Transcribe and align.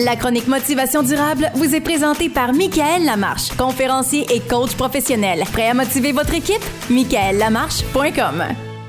La 0.00 0.16
chronique 0.16 0.46
Motivation 0.48 1.02
durable 1.02 1.50
vous 1.54 1.74
est 1.74 1.80
présentée 1.82 2.30
par 2.30 2.54
Michael 2.54 3.04
Lamarche, 3.04 3.50
conférencier 3.58 4.24
et 4.34 4.40
coach 4.40 4.74
professionnel. 4.74 5.42
Prêt 5.52 5.68
à 5.68 5.74
motiver 5.74 6.12
votre 6.12 6.32
équipe? 6.32 6.62
michaellamarche.com 6.88 8.42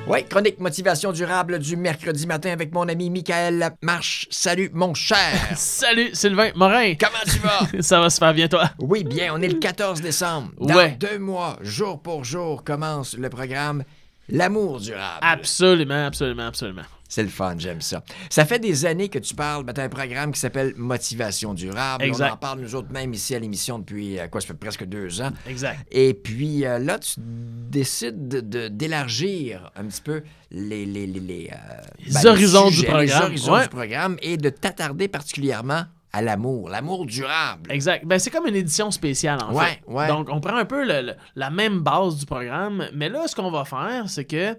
Oui, 0.08 0.24
chronique 0.30 0.62
motivation 0.62 1.12
durable 1.12 1.60
du 1.60 1.76
mercredi 1.76 2.26
matin 2.26 2.52
avec 2.52 2.74
mon 2.74 2.88
ami 2.88 3.10
Michael 3.10 3.72
Marche. 3.82 4.28
Salut, 4.32 4.72
mon 4.74 4.94
cher. 4.94 5.18
Salut, 5.58 6.12
Sylvain 6.14 6.52
Morin. 6.56 6.94
Comment 6.98 7.24
tu 7.26 7.40
vas? 7.40 7.82
Ça 7.82 8.00
va 8.00 8.10
super 8.10 8.34
bien, 8.34 8.48
toi? 8.48 8.70
Oui, 8.80 9.04
bien, 9.04 9.34
on 9.36 9.42
est 9.42 9.50
le 9.50 9.60
14 9.60 10.00
décembre. 10.00 10.52
Dans 10.58 10.74
Ouais. 10.74 10.92
deux 10.98 11.20
mois, 11.20 11.58
jour 11.62 12.02
pour 12.02 12.24
jour, 12.24 12.64
commence 12.64 13.18
le 13.18 13.28
programme 13.28 13.84
L'amour 14.30 14.80
durable. 14.80 15.20
Absolument, 15.22 16.06
absolument, 16.06 16.48
absolument. 16.48 16.84
C'est 17.14 17.22
le 17.22 17.30
fun, 17.30 17.54
j'aime 17.60 17.80
ça. 17.80 18.04
Ça 18.28 18.44
fait 18.44 18.58
des 18.58 18.88
années 18.88 19.08
que 19.08 19.20
tu 19.20 19.36
parles, 19.36 19.64
ben, 19.64 19.72
t'as 19.74 19.84
un 19.84 19.90
programme 19.90 20.32
qui 20.32 20.40
s'appelle 20.40 20.74
Motivation 20.78 21.54
durable. 21.54 22.04
Exact. 22.06 22.32
On 22.32 22.34
en 22.34 22.38
parle 22.38 22.60
nous 22.62 22.74
autres 22.74 22.92
même 22.92 23.14
ici 23.14 23.36
à 23.36 23.40
l'émission 23.40 23.78
depuis, 23.78 24.18
euh, 24.18 24.28
quoi, 24.28 24.42
ça 24.42 24.48
fait 24.48 24.54
presque 24.56 24.84
deux 24.86 25.22
ans. 25.22 25.30
Exact. 25.48 25.78
Et 25.92 26.16
puis 26.16 26.66
euh, 26.66 26.80
là, 26.80 26.98
tu 26.98 27.20
décides 27.20 28.28
de- 28.28 28.40
de- 28.42 28.68
d'élargir 28.68 29.70
un 29.76 29.84
petit 29.86 30.02
peu 30.02 30.24
les, 30.50 30.88
les, 30.88 31.06
les, 31.06 31.20
les, 31.20 31.52
euh, 31.54 31.82
Les 32.04 32.26
horizons 32.26 32.70
du 32.70 32.74
sujets, 32.78 32.88
programme, 32.88 33.08
Les 33.08 33.14
horizons 33.28 33.54
ouais. 33.54 33.64
du 33.64 33.70
programme 33.70 34.18
et 34.24 34.38
de 34.38 34.50
t'attarder 34.50 35.08
particulièrement 35.08 35.84
à 36.14 36.22
l'amour, 36.22 36.70
l'amour 36.70 37.06
durable. 37.08 37.72
Exact. 37.72 38.06
Ben, 38.06 38.20
c'est 38.20 38.30
comme 38.30 38.46
une 38.48 38.56
édition 38.56 38.92
spéciale, 38.92 39.40
en 39.44 39.54
Ouais, 39.54 39.66
fait. 39.66 39.82
ouais. 39.88 40.08
Donc, 40.08 40.30
on 40.32 40.40
prend 40.40 40.56
un 40.56 40.66
peu 40.66 40.86
le- 40.86 41.02
le- 41.08 41.16
la 41.36 41.50
même 41.50 41.80
base 41.80 42.18
du 42.18 42.26
programme, 42.28 42.86
mais 42.94 43.10
là, 43.10 43.28
ce 43.28 43.36
qu'on 43.36 43.50
va 43.50 43.66
faire, 43.66 44.08
c'est 44.10 44.26
que 44.26 44.52
euh, 44.54 44.56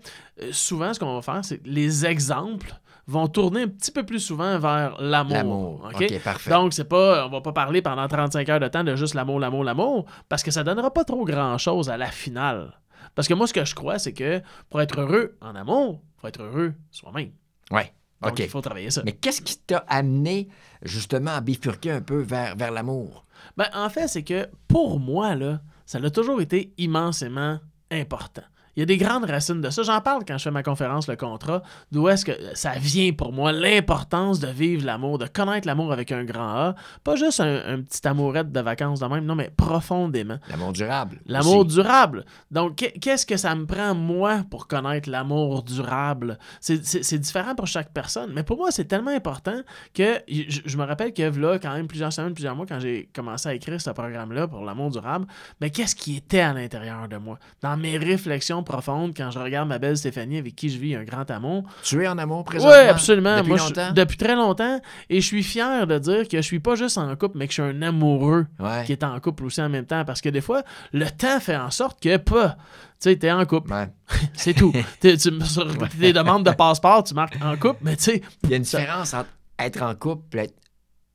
souvent, 0.50 0.92
ce 0.92 0.98
qu'on 1.00 1.14
va 1.14 1.22
faire, 1.22 1.44
c'est 1.44 1.58
que 1.58 1.68
les 1.68 2.04
exemples 2.06 2.74
vont 3.06 3.28
tourner 3.28 3.62
un 3.62 3.68
petit 3.68 3.90
peu 3.92 4.02
plus 4.04 4.18
souvent 4.18 4.58
vers 4.58 4.96
l'amour. 5.00 5.32
L'amour. 5.34 5.90
OK? 5.94 6.02
OK, 6.02 6.18
parfait. 6.22 6.50
Donc, 6.50 6.72
c'est 6.72 6.88
pas, 6.88 7.26
on 7.26 7.30
va 7.30 7.40
pas 7.40 7.52
parler 7.52 7.82
pendant 7.82 8.08
35 8.08 8.48
heures 8.48 8.60
de 8.60 8.68
temps 8.68 8.82
de 8.82 8.96
juste 8.96 9.14
l'amour, 9.14 9.38
l'amour, 9.38 9.62
l'amour, 9.62 10.06
parce 10.28 10.42
que 10.42 10.50
ça 10.50 10.64
donnera 10.64 10.90
pas 10.92 11.04
trop 11.04 11.24
grand-chose 11.24 11.88
à 11.90 11.96
la 11.96 12.06
finale. 12.10 12.80
Parce 13.14 13.28
que 13.28 13.34
moi, 13.34 13.46
ce 13.46 13.52
que 13.52 13.64
je 13.64 13.74
crois, 13.74 13.98
c'est 14.00 14.12
que 14.14 14.40
pour 14.70 14.80
être 14.80 14.98
heureux 15.00 15.36
en 15.40 15.54
amour, 15.54 16.00
faut 16.20 16.26
être 16.28 16.42
heureux 16.42 16.72
soi-même. 16.90 17.30
Ouais. 17.70 17.92
Donc, 18.22 18.38
il 18.38 18.48
faut 18.48 18.60
travailler 18.60 18.90
ça. 18.90 19.02
Mais 19.04 19.12
qu'est-ce 19.12 19.42
qui 19.42 19.58
t'a 19.58 19.84
amené 19.88 20.48
justement 20.82 21.32
à 21.32 21.40
bifurquer 21.40 21.90
un 21.90 22.00
peu 22.00 22.20
vers, 22.20 22.56
vers 22.56 22.70
l'amour? 22.70 23.26
Ben, 23.56 23.66
en 23.74 23.90
fait, 23.90 24.08
c'est 24.08 24.22
que 24.22 24.48
pour 24.68 24.98
moi, 24.98 25.34
là, 25.34 25.60
ça 25.84 25.98
a 25.98 26.10
toujours 26.10 26.40
été 26.40 26.72
immensément 26.78 27.60
important. 27.90 28.42
Il 28.76 28.80
y 28.80 28.82
a 28.82 28.86
des 28.86 28.96
grandes 28.96 29.24
racines 29.24 29.60
de 29.60 29.70
ça. 29.70 29.82
J'en 29.82 30.00
parle 30.00 30.24
quand 30.26 30.36
je 30.38 30.44
fais 30.44 30.50
ma 30.50 30.62
conférence, 30.62 31.08
le 31.08 31.16
contrat, 31.16 31.62
d'où 31.92 32.08
est-ce 32.08 32.24
que 32.24 32.32
ça 32.54 32.72
vient 32.78 33.12
pour 33.12 33.32
moi, 33.32 33.52
l'importance 33.52 34.40
de 34.40 34.48
vivre 34.48 34.84
l'amour, 34.84 35.18
de 35.18 35.26
connaître 35.26 35.66
l'amour 35.66 35.92
avec 35.92 36.10
un 36.12 36.24
grand 36.24 36.48
A. 36.48 36.74
Pas 37.04 37.16
juste 37.16 37.40
un, 37.40 37.62
un 37.66 37.80
petit 37.82 38.06
amourette 38.06 38.50
de 38.52 38.60
vacances 38.60 39.00
de 39.00 39.06
même, 39.06 39.24
non, 39.24 39.34
mais 39.34 39.50
profondément. 39.56 40.38
L'amour 40.48 40.72
durable. 40.72 41.20
L'amour 41.26 41.64
durable. 41.64 42.24
Donc, 42.50 42.76
qu'est- 42.76 42.98
qu'est-ce 42.98 43.26
que 43.26 43.36
ça 43.36 43.54
me 43.54 43.64
prend, 43.66 43.94
moi, 43.94 44.42
pour 44.50 44.66
connaître 44.66 45.08
l'amour 45.08 45.62
durable? 45.62 46.38
C'est- 46.60 47.14
différent 47.18 47.54
pour 47.54 47.66
chaque 47.68 47.92
personne. 47.92 48.32
Mais 48.34 48.42
pour 48.42 48.56
moi, 48.56 48.70
c'est 48.72 48.86
tellement 48.86 49.12
important 49.12 49.60
que 49.94 50.18
je, 50.28 50.60
je 50.64 50.76
me 50.76 50.84
rappelle 50.84 51.12
que 51.14 51.22
là, 51.22 51.58
quand 51.60 51.72
même, 51.72 51.86
plusieurs 51.86 52.12
semaines, 52.12 52.34
plusieurs 52.34 52.56
mois, 52.56 52.66
quand 52.66 52.80
j'ai 52.80 53.08
commencé 53.14 53.48
à 53.48 53.54
écrire 53.54 53.80
ce 53.80 53.90
programme-là 53.90 54.48
pour 54.48 54.64
l'amour 54.64 54.90
durable, 54.90 55.26
mais 55.60 55.70
qu'est-ce 55.70 55.94
qui 55.94 56.16
était 56.16 56.40
à 56.40 56.52
l'intérieur 56.52 57.08
de 57.08 57.16
moi? 57.18 57.38
Dans 57.62 57.76
mes 57.76 57.96
réflexions 57.98 58.63
profondes, 58.64 59.12
quand 59.16 59.30
je 59.30 59.38
regarde 59.38 59.68
ma 59.68 59.78
belle 59.78 59.96
Stéphanie 59.96 60.38
avec 60.38 60.56
qui 60.56 60.68
je 60.70 60.78
vis 60.78 60.94
un 60.96 61.04
grand 61.04 61.30
amour, 61.30 61.62
Tu 61.82 62.02
es 62.02 62.08
en 62.08 62.18
amour 62.18 62.42
présentement? 62.44 62.74
oui, 62.76 62.88
absolument. 62.88 63.36
Depuis 63.36 63.48
Moi, 63.50 63.58
je- 63.58 63.64
longtemps? 63.64 63.92
depuis 63.92 64.16
très 64.16 64.34
longtemps. 64.34 64.80
Et 65.10 65.20
je 65.20 65.26
suis 65.26 65.42
fier 65.42 65.86
de 65.86 65.98
dire 65.98 66.26
que 66.28 66.38
je 66.38 66.42
suis 66.42 66.60
pas 66.60 66.74
juste 66.74 66.98
en 66.98 67.14
couple, 67.16 67.38
mais 67.38 67.46
que 67.46 67.54
je 67.54 67.62
suis 67.62 67.70
un 67.70 67.82
amoureux 67.82 68.46
Ouais. 68.58 68.82
qui 68.86 68.92
est 68.92 69.04
en 69.04 69.18
couple 69.20 69.44
aussi 69.44 69.62
en 69.62 69.68
même 69.68 69.86
temps. 69.86 70.04
Parce 70.04 70.20
que 70.20 70.28
des 70.30 70.40
fois, 70.40 70.62
le 70.92 71.06
temps 71.10 71.38
fait 71.40 71.56
en 71.56 71.70
sorte 71.70 72.02
que 72.02 72.16
pas. 72.16 72.56
Tu 73.00 73.10
sais, 73.10 73.16
t'es 73.16 73.30
en 73.30 73.44
couple. 73.44 73.72
Ouais. 73.72 73.88
C'est 74.34 74.54
tout. 74.54 74.72
Tu, 75.00 75.18
sur 75.18 75.78
tes 76.00 76.12
demandes 76.12 76.44
de 76.44 76.50
passeport, 76.52 77.04
tu 77.04 77.14
marques 77.14 77.36
en 77.42 77.56
couple, 77.56 77.80
mais 77.82 77.96
tu 77.96 78.04
sais, 78.04 78.22
Il 78.44 78.50
y 78.50 78.54
a 78.54 78.56
une 78.56 78.62
différence 78.62 79.12
entre 79.14 79.28
être 79.58 79.82
en 79.82 79.94
couple 79.94 80.38
et 80.38 80.40
être 80.42 80.54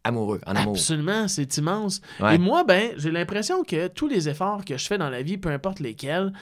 amoureux, 0.09 0.41
en 0.45 0.55
amour. 0.55 0.73
absolument, 0.73 1.27
c'est 1.27 1.57
immense. 1.57 2.01
Ouais. 2.19 2.35
Et 2.35 2.37
moi, 2.37 2.63
ben, 2.63 2.91
j'ai 2.97 3.11
l'impression 3.11 3.63
que 3.63 3.87
tous 3.87 4.07
les 4.07 4.27
efforts 4.29 4.65
que 4.65 4.77
je 4.77 4.85
fais 4.85 4.97
dans 4.97 5.09
la 5.09 5.21
vie, 5.21 5.37
peu 5.37 5.49
importe 5.49 5.79
lesquels, 5.79 6.33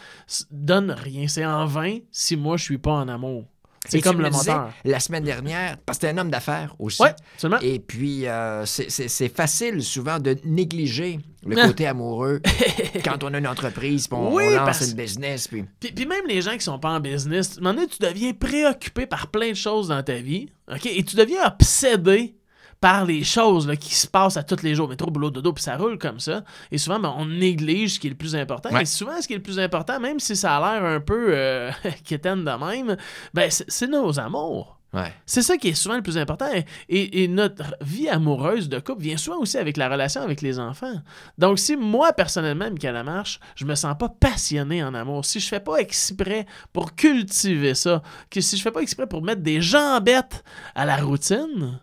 donnent 0.52 0.92
rien. 0.92 1.28
C'est 1.28 1.46
en 1.46 1.66
vain 1.66 2.00
si 2.12 2.36
moi, 2.36 2.58
je 2.58 2.64
suis 2.64 2.78
pas 2.80 2.92
en 2.94 3.08
amour. 3.08 3.46
C'est 3.90 4.02
comme 4.02 4.18
me 4.18 4.24
le 4.24 4.30
disais 4.32 4.52
moteur. 4.52 4.74
La 4.84 5.00
semaine 5.00 5.24
dernière, 5.24 5.78
parce 5.86 5.98
que 5.98 6.02
t'es 6.08 6.10
un 6.12 6.18
homme 6.18 6.30
d'affaires 6.30 6.76
aussi. 6.78 7.02
Absolument. 7.04 7.62
Et 7.62 7.80
puis, 7.80 8.28
euh, 8.28 8.66
c'est- 8.66 9.30
facile 9.34 9.82
souvent 9.82 10.20
de 10.20 10.36
négliger 10.44 11.20
le 11.46 11.56
Ah. 11.58 11.68
côté 11.68 11.88
amoureux 11.88 12.42
quand 13.06 13.24
on 13.24 13.34
a 13.34 13.38
une 13.38 13.48
entreprise, 13.48 14.10
puis 14.10 14.18
on, 14.20 14.34
Oui, 14.34 14.44
on 14.50 14.56
lance 14.56 14.66
parce- 14.66 14.90
une 14.92 14.98
business. 14.98 15.48
Puis... 15.48 15.64
Puis, 15.80 15.94
puis 15.94 16.06
même 16.06 16.26
les 16.28 16.42
gens 16.42 16.52
qui 16.58 16.62
sont 16.66 16.80
pas 16.80 16.90
en 16.90 17.00
business, 17.00 17.52
à 17.56 17.60
un 17.60 17.64
moment 17.64 17.76
donné, 17.76 17.88
tu 17.88 18.00
deviens 18.06 18.34
préoccupé 18.34 19.06
par 19.06 19.28
plein 19.28 19.52
de 19.52 19.56
choses 19.56 19.88
dans 19.88 20.04
ta 20.04 20.16
vie, 20.16 20.50
OK? 20.70 20.86
Et 20.88 21.04
tu 21.04 21.16
deviens 21.16 21.46
obsédé 21.48 22.36
par 22.80 23.06
les 23.06 23.24
choses 23.24 23.68
là, 23.68 23.76
qui 23.76 23.96
se 23.96 24.08
passent 24.08 24.38
à 24.38 24.44
tous 24.44 24.64
les 24.64 24.76
jours. 24.76 24.88
Métro, 24.88 25.10
boulot, 25.10 25.32
dodo, 25.32 25.54
puis 25.54 25.64
ça 25.64 25.78
roule 25.78 25.98
comme 25.98 26.20
ça. 26.20 26.44
Et 26.72 26.78
souvent, 26.78 27.00
ben, 27.00 27.14
on 27.18 27.26
néglige 27.26 27.96
ce 27.96 28.00
qui 28.00 28.08
est 28.08 28.12
le 28.12 28.16
plus 28.16 28.36
important. 28.36 28.70
Ouais. 28.72 28.84
Et 28.84 28.86
souvent, 28.86 29.22
ce 29.22 29.28
qui 29.28 29.34
est 29.34 29.38
le 29.38 29.44
plus 29.44 29.60
important, 29.60 30.00
même 30.00 30.20
si 30.20 30.36
ça 30.36 30.58
a 30.58 30.80
l'air 30.80 30.86
un 30.86 31.00
peu 31.00 31.28
euh, 31.30 31.72
quétaine 32.06 32.44
de 32.44 32.52
même, 32.52 32.98
ben, 33.34 33.50
c'est 33.50 33.88
nos 33.88 34.20
amours. 34.20 34.78
Ouais. 34.94 35.14
C'est 35.26 35.42
ça 35.42 35.58
qui 35.58 35.70
est 35.70 35.74
souvent 35.74 35.98
le 35.98 36.02
plus 36.02 36.18
important. 36.18 36.50
Et, 36.88 37.24
et 37.24 37.28
notre 37.28 37.76
vie 37.82 38.08
amoureuse 38.08 38.70
de 38.70 38.80
couple 38.80 39.02
vient 39.02 39.18
souvent 39.18 39.38
aussi 39.40 39.58
avec 39.58 39.76
la 39.76 39.90
relation 39.90 40.22
avec 40.22 40.42
les 40.42 40.60
enfants. 40.60 41.02
Donc, 41.38 41.60
si 41.60 41.76
moi, 41.76 42.14
personnellement, 42.14 42.70
Michael 42.72 42.94
Lamarche, 42.94 43.40
je 43.56 43.66
me 43.66 43.76
sens 43.76 43.96
pas 44.00 44.08
passionné 44.08 44.84
en 44.84 44.94
amour, 44.94 45.26
si 45.26 45.40
je 45.40 45.48
fais 45.48 45.60
pas 45.60 45.78
exprès 45.78 46.46
pour 46.72 46.96
cultiver 46.96 47.76
ça, 47.76 48.02
que 48.30 48.40
si 48.40 48.56
je 48.56 48.62
fais 48.62 48.72
pas 48.72 48.82
exprès 48.82 49.08
pour 49.08 49.22
mettre 49.22 49.42
des 49.42 49.62
jambettes 49.62 50.44
à 50.74 50.86
la 50.86 50.96
routine, 50.98 51.80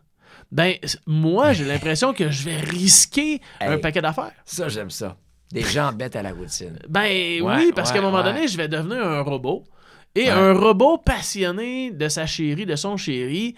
ben, 0.55 0.77
moi, 1.05 1.53
j'ai 1.53 1.65
l'impression 1.73 2.15
que 2.15 2.31
je 2.31 2.45
vais 2.45 2.57
risquer 2.61 3.41
un 3.61 3.77
paquet 3.79 4.01
d'affaires. 4.01 4.31
Ça, 4.45 4.69
j'aime 4.69 4.89
ça. 4.91 5.17
Des 5.51 5.63
gens 5.63 5.93
bêtes 5.93 6.15
à 6.15 6.23
la 6.23 6.33
routine. 6.33 6.79
Ben 6.89 7.03
Ouais, 7.03 7.41
oui, 7.43 7.73
parce 7.75 7.91
ouais, 7.91 7.95
qu'à 7.95 7.99
un 8.01 8.03
moment 8.09 8.19
ouais. 8.19 8.33
donné, 8.33 8.47
je 8.47 8.57
vais 8.57 8.69
devenir 8.69 9.05
un 9.05 9.21
robot. 9.21 9.65
Et 10.15 10.31
un 10.31 10.53
robot 10.53 10.99
passionné 10.99 11.91
de 11.91 12.09
sa 12.09 12.25
chérie, 12.25 12.67
de 12.67 12.77
son 12.77 12.97
chéri, 12.97 13.57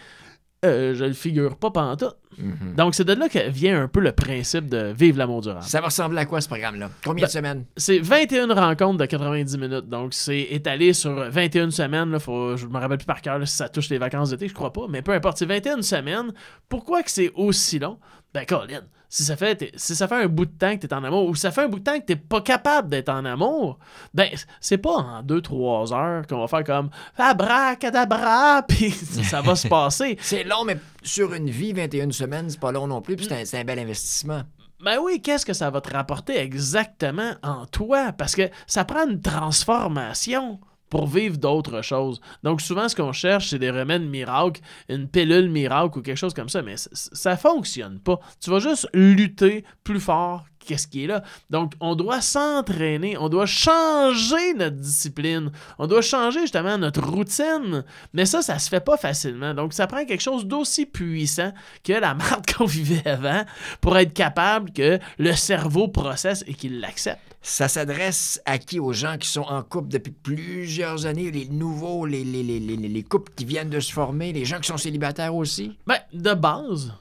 euh, 0.65 0.95
je 0.95 1.05
le 1.05 1.13
figure 1.13 1.57
pas 1.59 1.71
pantoute. 1.71 2.17
Mhm. 2.39 2.75
Donc 2.77 2.95
c'est 2.95 3.05
de 3.05 3.13
là 3.13 3.29
que 3.29 3.49
vient 3.49 3.83
un 3.83 3.89
peu 3.89 4.01
le 4.01 4.13
principe 4.13 4.69
de 4.69 4.93
vivre 4.97 5.19
l'amour 5.19 5.41
durable. 5.41 5.65
Ça 5.65 5.81
va 5.81 5.87
ressembler 5.87 6.19
à 6.19 6.27
quoi, 6.27 6.41
ce 6.41 6.49
programme-là? 6.49 6.91
Combien 7.05 7.23
Ben, 7.23 7.27
de 7.27 7.33
semaines? 7.33 7.65
C'est 7.77 7.99
21 7.99 8.53
rencontres 8.55 8.99
de 8.99 9.07
90 9.07 9.59
minutes. 9.59 9.89
Donc 9.89 10.15
c'est 10.15 10.41
étalé 10.51 10.93
sur 10.93 11.31
21 11.31 11.71
semaines. 11.71 12.11
Là, 12.11 12.19
faut, 12.19 12.57
je 12.57 12.67
me 12.67 12.79
rappelle 12.79 12.99
plus 12.99 13.07
par 13.07 13.23
cœur 13.23 13.39
là, 13.39 13.47
si 13.47 13.57
ça 13.57 13.69
touche 13.69 13.89
les 13.91 13.99
vacances 13.99 14.31
d'été, 14.31 14.49
je 14.49 14.55
crois 14.55 14.73
pas. 14.73 14.87
Mais 14.89 15.03
peu 15.03 15.13
importe, 15.13 15.39
c'est 15.39 15.47
21 15.47 15.83
semaines. 15.83 16.33
Pourquoi 16.69 17.03
que 17.03 17.11
c'est 17.11 17.33
aussi 17.35 17.79
long? 17.79 17.99
Ben 18.35 18.45
Colin, 18.45 18.81
si 19.09 19.25
ça 19.25 19.37
fait 19.37 19.73
si 19.77 19.95
ça 19.97 20.09
fait 20.09 20.17
un 20.17 20.27
bout 20.27 20.45
de 20.47 20.51
temps 20.51 20.75
que 20.77 20.81
tu 20.81 20.87
es 20.87 20.93
en 20.95 21.03
amour 21.05 21.27
ou 21.27 21.35
si 21.35 21.41
ça 21.43 21.51
fait 21.51 21.63
un 21.63 21.69
bout 21.69 21.79
de 21.79 21.85
temps 21.85 21.99
que 21.99 22.05
t'es 22.05 22.17
pas 22.17 22.41
capable 22.43 22.89
d'être 22.91 23.09
en 23.09 23.25
amour, 23.25 23.79
ben 24.13 24.29
c'est 24.61 24.79
pas 24.79 24.91
en 24.91 25.23
2-3 25.23 25.95
heures 25.95 26.27
qu'on 26.27 26.41
va 26.41 26.49
faire 26.49 26.65
comme 26.65 26.91
abracadabra 27.17 28.63
puis 28.69 28.91
ça 28.91 29.41
va 29.41 29.55
se 29.55 29.69
passer. 29.69 30.19
C'est 30.21 30.45
long, 30.45 30.65
mais 30.65 30.77
sur 31.07 31.33
une 31.33 31.51
vie, 31.51 31.73
21 31.73 32.11
semaines, 32.11 32.51
c'est 32.51 32.61
pas 32.61 32.73
long 32.73 32.87
non 32.87 33.01
plus, 33.01 33.17
puis 33.17 33.27
c'est 33.27 33.59
un, 33.59 33.65
bel 33.65 33.79
investissement. 33.79 34.43
Ben 34.85 34.99
oui, 35.03 35.23
qu'est-ce 35.23 35.47
que 35.47 35.55
ça 35.55 35.71
va 35.71 35.81
te 35.81 35.93
rapporter 35.93 36.37
exactement 36.39 37.33
en 37.43 37.65
toi? 37.67 38.13
Parce 38.13 38.35
que 38.35 38.51
ça 38.67 38.85
prend 38.85 39.09
une 39.09 39.23
transformation 39.23 40.61
pour 40.91 41.07
vivre 41.07 41.39
d'autres 41.39 41.83
choses. 41.83 42.21
Donc 42.43 42.61
souvent, 42.61 42.89
ce 42.89 42.95
qu'on 42.95 43.13
cherche, 43.13 43.49
c'est 43.49 43.59
des 43.59 43.71
remèdes 43.71 44.03
miracles, 44.03 44.61
une 44.89 45.09
pilule 45.09 45.51
miracle 45.51 45.99
ou 45.99 46.03
quelque 46.03 46.19
chose 46.19 46.35
comme 46.35 46.49
ça, 46.49 46.63
mais 46.63 46.75
ça 46.77 47.37
fonctionne 47.37 48.01
pas. 48.01 48.21
Tu 48.41 48.51
vas 48.51 48.59
juste 48.59 48.89
lutter 48.93 49.65
plus 49.83 50.01
fort 50.01 50.45
qu'est-ce 50.67 50.87
qui 50.87 51.05
est 51.05 51.07
là. 51.07 51.23
Donc, 51.51 51.73
on 51.81 51.95
doit 51.95 52.21
s'entraîner, 52.21 53.17
on 53.19 53.29
doit 53.29 53.47
changer 53.47 54.55
notre 54.55 54.77
discipline, 54.77 55.51
on 55.79 55.87
doit 55.87 56.03
changer 56.03 56.41
justement 56.41 56.77
notre 56.77 57.03
routine. 57.03 57.85
Mais 58.13 58.27
ça, 58.27 58.43
ça 58.43 58.59
se 58.59 58.69
fait 58.69 58.81
pas 58.81 58.97
facilement. 58.97 59.55
Donc, 59.55 59.73
ça 59.73 59.87
prend 59.87 60.05
quelque 60.05 60.23
chose 60.23 60.47
d'aussi 60.47 60.87
puissant 60.87 61.53
que 61.85 61.93
la 61.93 62.15
marque 62.15 62.55
qu'on 62.57 62.67
vivait 62.67 63.07
avant 63.09 63.45
pour 63.81 63.97
être 63.97 64.13
capable 64.13 64.73
que 64.73 64.99
le 65.19 65.33
cerveau 65.33 65.89
processe 65.89 66.45
et 66.47 66.55
qu'il 66.55 66.81
l'accepte. 66.81 67.21
Ça 67.43 67.69
s'adresse 67.69 68.43
à 68.45 68.59
qui? 68.59 68.81
Aux 68.81 68.93
gens 68.93 69.19
qui 69.19 69.29
sont 69.29 69.43
en 69.43 69.63
couple 69.63 69.89
depuis 69.89 70.13
plusieurs 70.13 71.07
années, 71.07 71.31
les 71.31 71.47
nouveaux, 71.47 72.05
les, 72.05 72.25
les, 72.25 72.43
les, 72.43 72.59
les, 72.59 72.77
les 72.77 73.03
couples 73.05 73.33
qui 73.37 73.45
viennent 73.45 73.71
de 73.71 73.79
se 73.79 73.93
former, 73.93 74.33
les 74.33 74.45
gens 74.45 74.59
qui 74.59 74.67
sont 74.67 74.77
célibataires 74.77 75.35
aussi? 75.35 75.79
Ben, 75.87 75.99
de 76.13 76.35
base, 76.35 76.93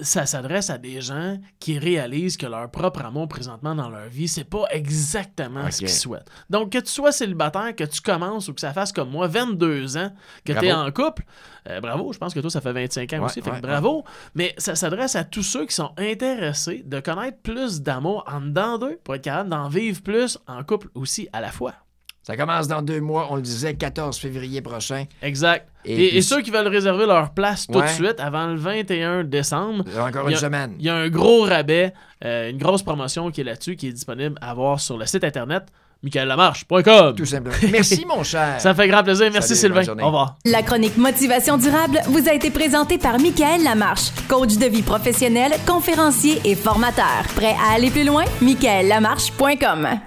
ça 0.00 0.26
s'adresse 0.26 0.68
à 0.70 0.78
des 0.78 1.00
gens 1.00 1.38
qui 1.58 1.78
réalisent 1.78 2.36
que 2.36 2.46
leur 2.46 2.70
propre 2.70 3.04
amour 3.04 3.28
présentement 3.28 3.74
dans 3.74 3.88
leur 3.88 4.08
vie, 4.08 4.28
c'est 4.28 4.44
pas 4.44 4.64
exactement 4.70 5.70
ce 5.70 5.78
qu'ils 5.78 5.88
souhaitent. 5.88 6.28
Donc, 6.50 6.70
que 6.72 6.78
tu 6.78 6.90
sois 6.90 7.12
célibataire, 7.12 7.74
que 7.74 7.84
tu 7.84 8.00
commences 8.00 8.48
ou 8.48 8.54
que 8.54 8.60
ça 8.60 8.72
fasse 8.72 8.92
comme 8.92 9.10
moi, 9.10 9.26
22 9.26 9.96
ans, 9.96 10.12
que 10.44 10.52
tu 10.52 10.66
es 10.66 10.72
en 10.72 10.90
couple, 10.90 11.24
euh, 11.68 11.80
bravo, 11.80 12.12
je 12.12 12.18
pense 12.18 12.34
que 12.34 12.40
toi, 12.40 12.50
ça 12.50 12.60
fait 12.60 12.72
25 12.72 13.12
ans 13.14 13.18
Ouais, 13.18 13.24
aussi, 13.24 13.40
fait 13.40 13.50
que 13.50 13.54
ouais, 13.56 13.60
bravo. 13.62 14.04
Mais 14.34 14.54
ça 14.58 14.74
s'adresse 14.74 15.16
à 15.16 15.24
tous 15.24 15.42
ceux 15.42 15.66
qui 15.66 15.74
sont 15.74 15.92
intéressés 15.96 16.82
de 16.84 17.00
connaître 17.00 17.38
plus 17.38 17.80
d'amour 17.80 18.24
en 18.26 18.40
dedans 18.40 18.78
d'eux 18.78 18.98
pour 19.02 19.14
être 19.14 19.22
capable 19.24 19.50
d'en 19.50 19.68
vivre 19.68 20.02
plus 20.02 20.38
en 20.46 20.62
couple 20.62 20.88
aussi 20.94 21.28
à 21.32 21.40
la 21.40 21.50
fois. 21.50 21.74
Ça 22.26 22.36
commence 22.36 22.66
dans 22.66 22.82
deux 22.82 23.00
mois, 23.00 23.28
on 23.30 23.36
le 23.36 23.42
disait, 23.42 23.74
14 23.74 24.18
février 24.18 24.60
prochain. 24.60 25.04
Exact. 25.22 25.68
Et 25.84 25.92
Et, 25.92 25.94
puis- 26.08 26.18
et 26.18 26.22
ceux 26.22 26.42
qui 26.42 26.50
veulent 26.50 26.66
réserver 26.66 27.06
leur 27.06 27.30
place 27.30 27.68
tout 27.68 27.80
de 27.80 27.86
suite 27.86 28.18
avant 28.18 28.48
le 28.48 28.56
21 28.56 29.22
décembre, 29.22 29.84
Encore 29.96 30.24
Il 30.24 30.30
y 30.30 30.32
une 30.32 30.36
a- 30.38 30.40
semaine. 30.40 30.74
Il 30.80 30.84
y 30.84 30.88
a 30.88 30.96
un 30.96 31.08
gros 31.08 31.42
rabais, 31.42 31.92
euh, 32.24 32.50
une 32.50 32.58
grosse 32.58 32.82
promotion 32.82 33.30
qui 33.30 33.42
est 33.42 33.44
là-dessus, 33.44 33.76
qui 33.76 33.86
est 33.88 33.92
disponible 33.92 34.36
à 34.40 34.54
voir 34.54 34.80
sur 34.80 34.98
le 34.98 35.06
site 35.06 35.22
internet 35.22 35.66
michaellamarche.com. 36.02 37.14
Tout 37.16 37.24
simplement. 37.26 37.54
Merci, 37.70 38.04
mon 38.06 38.22
cher. 38.24 38.56
Ça 38.60 38.70
me 38.70 38.74
fait 38.74 38.88
grand 38.88 39.04
plaisir. 39.04 39.30
Merci 39.32 39.54
Salut, 39.54 39.74
Sylvain. 39.84 40.02
Au 40.02 40.06
revoir. 40.06 40.36
La 40.44 40.62
chronique 40.62 40.96
Motivation 40.96 41.56
durable 41.58 42.00
vous 42.08 42.28
a 42.28 42.32
été 42.34 42.50
présentée 42.50 42.98
par 42.98 43.18
Michael 43.20 43.62
Lamarche, 43.62 44.10
coach 44.28 44.56
de 44.56 44.66
vie 44.66 44.82
professionnel, 44.82 45.52
conférencier 45.66 46.40
et 46.44 46.56
formateur. 46.56 47.22
Prêt 47.36 47.54
à 47.64 47.74
aller 47.74 47.90
plus 47.90 48.04
loin? 48.04 48.24
michaellamarche.com 48.42 50.00